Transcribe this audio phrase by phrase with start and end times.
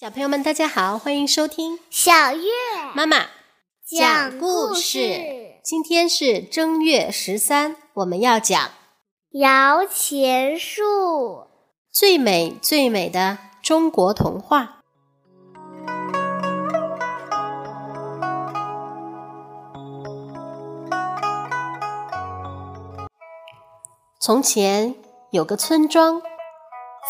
[0.00, 2.48] 小朋友们，大家好，欢迎收听小月
[2.94, 3.26] 妈妈
[3.84, 5.58] 讲故事。
[5.62, 8.70] 今天是正月十三，我们要讲
[9.32, 11.46] 摇钱树
[11.92, 14.80] 最美最美的中国童话。
[24.18, 24.94] 从前
[25.30, 26.22] 有个村庄，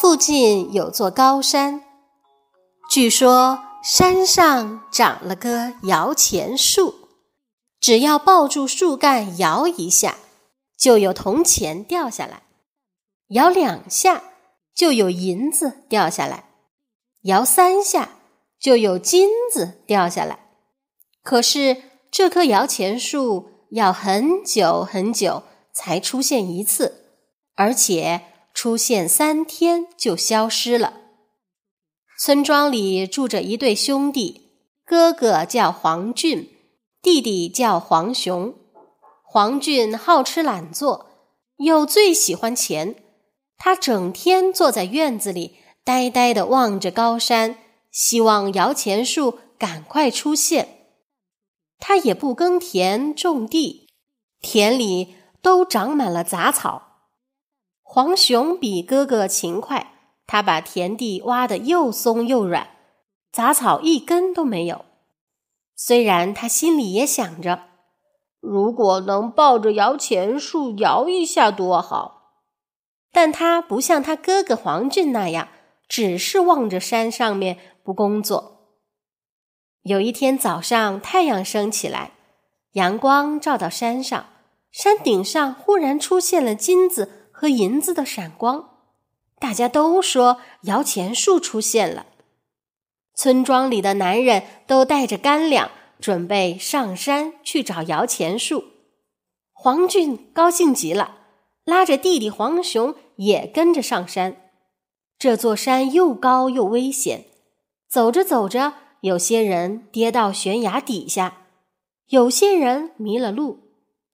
[0.00, 1.82] 附近有座高山。
[2.96, 6.94] 据说山上长了个摇钱树，
[7.78, 10.16] 只要抱住树干摇一下，
[10.78, 12.44] 就有铜钱掉下来；
[13.28, 14.22] 摇两下，
[14.74, 16.44] 就有银子掉下来；
[17.24, 18.12] 摇三下，
[18.58, 20.38] 就有金子掉下来。
[21.22, 27.18] 可是这棵摇钱树要很久很久才出现一次，
[27.56, 28.22] 而且
[28.54, 31.02] 出现三天就消失了。
[32.18, 34.50] 村庄里住着一对兄弟，
[34.86, 36.48] 哥哥叫黄俊，
[37.02, 38.54] 弟弟叫黄雄。
[39.22, 41.10] 黄俊好吃懒做，
[41.58, 42.96] 又最喜欢钱。
[43.58, 47.58] 他整天坐在院子里，呆呆地望着高山，
[47.90, 50.88] 希望摇钱树赶快出现。
[51.78, 53.88] 他也不耕田种地，
[54.40, 57.02] 田里都长满了杂草。
[57.82, 59.95] 黄雄比哥哥勤快。
[60.26, 62.68] 他把田地挖得又松又软，
[63.32, 64.84] 杂草一根都没有。
[65.74, 67.64] 虽然他心里也想着，
[68.40, 72.32] 如果能抱着摇钱树摇一下多好，
[73.12, 75.48] 但他不像他哥哥黄俊那样，
[75.88, 78.54] 只是望着山上面不工作。
[79.82, 82.12] 有一天早上，太阳升起来，
[82.72, 84.26] 阳光照到山上，
[84.72, 88.75] 山顶上忽然出现了金子和银子的闪光。
[89.38, 92.06] 大家都说摇钱树出现了，
[93.14, 95.70] 村庄里的男人都带着干粮，
[96.00, 98.64] 准备上山去找摇钱树。
[99.52, 101.18] 黄俊高兴极了，
[101.64, 104.50] 拉着弟弟黄雄也跟着上山。
[105.18, 107.24] 这座山又高又危险，
[107.88, 111.46] 走着走着，有些人跌到悬崖底下，
[112.08, 113.60] 有些人迷了路，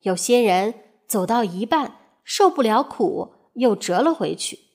[0.00, 0.74] 有些人
[1.06, 4.65] 走到一半受不了苦，又折了回去。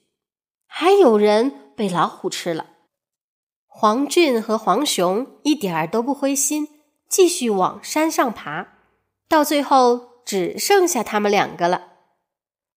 [0.73, 2.67] 还有人被老虎吃了。
[3.67, 6.65] 黄俊和黄雄一点儿都不灰心，
[7.09, 8.77] 继续往山上爬，
[9.27, 11.89] 到最后只剩下他们两个了。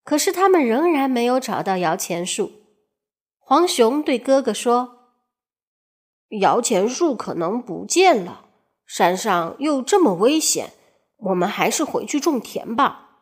[0.03, 2.51] 可是他们仍然没有找到摇钱树。
[3.39, 5.13] 黄雄对哥哥说
[6.41, 8.47] ：“摇钱树可能不见了，
[8.85, 10.73] 山上又这么危险，
[11.19, 13.21] 我们还是回去种田吧。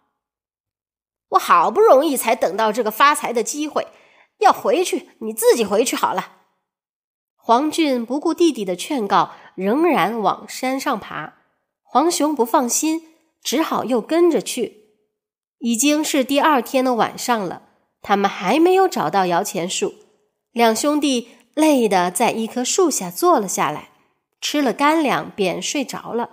[1.28, 3.86] 我好不容易才等到这个发财的机会。”
[4.42, 6.32] 要回去，你自己回去好了。
[7.36, 11.34] 黄俊不顾弟弟的劝告，仍然往山上爬。
[11.82, 13.02] 黄雄不放心，
[13.42, 14.82] 只好又跟着去。
[15.58, 17.62] 已经是第二天的晚上了，
[18.00, 19.94] 他们还没有找到摇钱树。
[20.52, 23.90] 两兄弟累得在一棵树下坐了下来，
[24.40, 26.30] 吃了干粮便睡着了。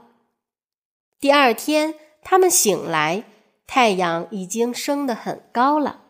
[1.19, 3.23] 第二天，他们醒来，
[3.67, 6.03] 太阳已经升得很高了。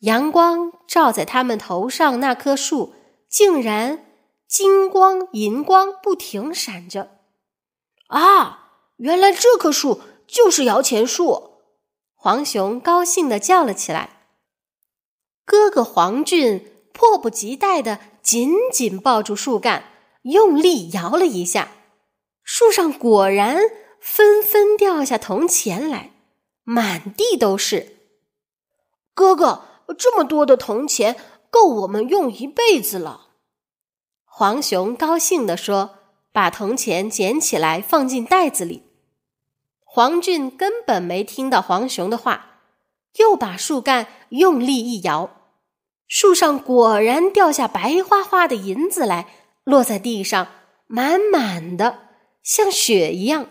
[0.00, 2.94] 阳光照在他们头上，那棵树
[3.28, 4.06] 竟然
[4.48, 7.18] 金光银光不停闪着。
[8.08, 11.50] 啊，原来这棵树就是摇钱树！
[12.14, 14.26] 黄熊高兴地叫了起来。
[15.44, 19.84] 哥哥黄俊迫不及待地紧紧抱住树干，
[20.22, 21.72] 用力摇了一下，
[22.42, 23.58] 树上果然
[24.00, 26.12] 纷纷掉下铜钱来，
[26.64, 27.96] 满地都是。
[29.14, 29.69] 哥哥。
[29.92, 31.16] 这么多的铜钱，
[31.50, 33.28] 够我们用一辈子了。
[34.24, 35.98] 黄熊高兴地说
[36.32, 38.84] ：“把铜钱捡起来，放进袋子里。”
[39.84, 42.60] 黄俊根本没听到黄熊的话，
[43.16, 45.30] 又把树干用力一摇，
[46.06, 49.26] 树上果然掉下白花花的银子来，
[49.64, 50.46] 落在地上，
[50.86, 51.98] 满满的，
[52.42, 53.46] 像雪一样。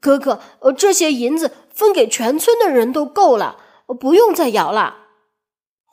[0.00, 3.58] 哥哥，呃这些银子分给全村的人都够了，
[3.98, 5.05] 不用再摇了。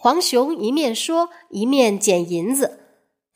[0.04, 2.80] 黄熊一面说，一面捡银子。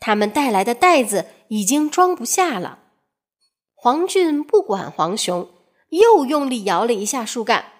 [0.02, 2.80] 他们带来的袋子已经装不下了。
[3.74, 5.50] 黄俊不管黄熊，
[5.92, 7.72] 又用力摇了一下树干，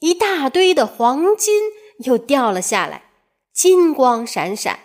[0.00, 3.12] 一大堆的黄金又掉了下来，
[3.52, 4.80] 金光闪闪，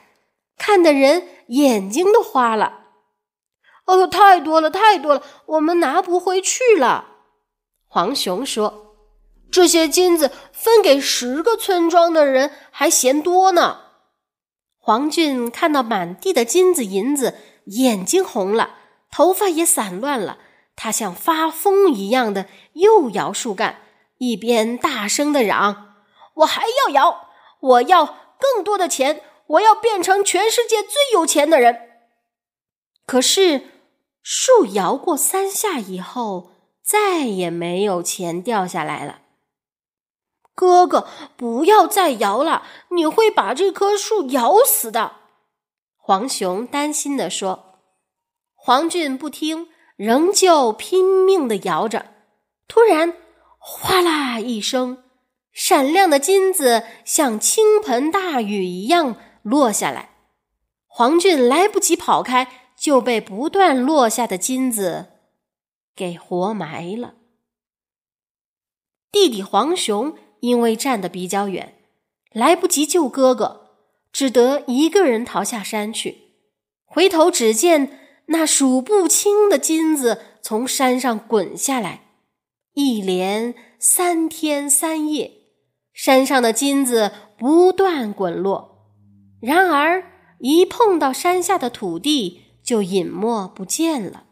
[0.55, 2.81] 看得人眼睛都花了。
[3.87, 7.05] 哦，太多了，太多了，我们拿不回去了。
[7.87, 8.86] 黄熊说。
[9.57, 13.79] 这些金子分给十个村庄的人还嫌多呢。
[14.77, 17.33] 黄俊看到满地的金子银子，
[17.65, 18.75] 眼睛红了，
[19.09, 20.37] 头发也散乱了。
[20.75, 23.81] 他像发疯一样的又摇树干，
[24.19, 25.95] 一边大声的嚷
[26.37, 28.05] ：“我还要摇，我要
[28.39, 31.79] 更多的钱，我要变成全世界最有钱的人。”
[33.07, 33.71] 可是
[34.21, 36.51] 树摇过三下以后，
[36.83, 39.21] 再也没有钱掉下来了。
[40.57, 41.07] 哥哥，
[41.37, 45.17] 不要再摇了，你会把这棵树摇死的。”
[45.95, 47.79] 黄熊担心地说。
[48.55, 49.69] 黄俊不听。
[49.97, 52.05] 仍旧拼命地摇着，
[52.67, 53.17] 突然，
[53.57, 55.03] 哗啦一声，
[55.51, 60.11] 闪亮的金子像倾盆大雨一样落下来。
[60.85, 65.13] 黄俊来不及跑开，就被不断落下的金子
[65.95, 67.15] 给活埋了。
[69.11, 71.75] 弟弟黄熊因为站得比较远，
[72.31, 73.71] 来不及救哥哥，
[74.11, 76.17] 只得一个人逃下山去。
[76.85, 77.99] 回头只见。
[78.29, 82.01] 那数不清的金子从山上滚下来，
[82.73, 85.31] 一连三天三夜，
[85.93, 88.89] 山上的金子不断滚落。
[89.39, 90.03] 然而，
[90.39, 94.25] 一碰到山下的土地，就隐没不见了。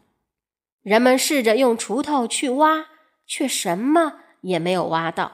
[0.82, 2.88] 人们试着用锄头去挖，
[3.26, 5.32] 却什么也没有挖到。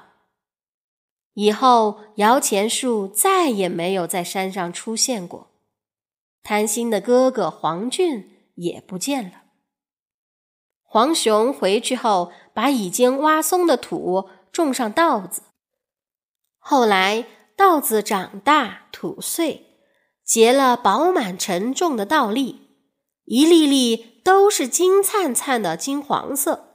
[1.35, 5.51] 以后，摇钱树再也没有在山上出现过。
[6.43, 8.31] 贪心的哥哥黄俊。
[8.57, 9.45] 也不见了。
[10.83, 15.41] 黄熊回去后，把已经挖松的土种上稻子。
[16.59, 17.25] 后来，
[17.57, 19.79] 稻子长大，土碎，
[20.23, 22.69] 结了饱满沉重的稻粒，
[23.25, 26.72] 一粒粒都是金灿灿的金黄色。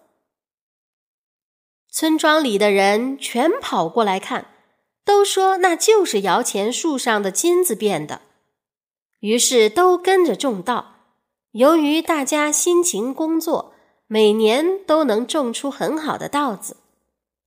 [1.90, 4.48] 村庄里的人全跑过来看，
[5.04, 8.22] 都说那就是摇钱树上的金子变的，
[9.20, 10.96] 于是都跟着种稻。
[11.52, 13.74] 由于大家辛勤工作，
[14.06, 16.78] 每年都能种出很好的稻子。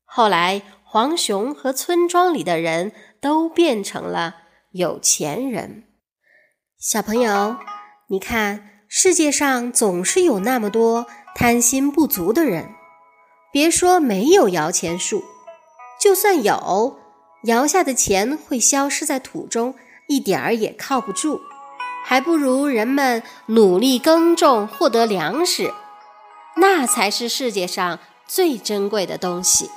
[0.04, 4.36] 后来，黄熊和村庄里的人都变成了
[4.72, 5.84] 有钱人。
[6.76, 7.56] 小朋友，
[8.08, 11.06] 你看，世界上总是有那么多
[11.36, 12.74] 贪心不足的人。
[13.52, 15.24] 别说没有摇钱树，
[16.00, 16.98] 就算有，
[17.44, 19.74] 摇下的钱会消失在土中，
[20.06, 21.40] 一点儿也靠不住。
[22.04, 25.72] 还不如人们努力耕种，获得粮食，
[26.56, 29.68] 那才是世界上最珍贵的东西。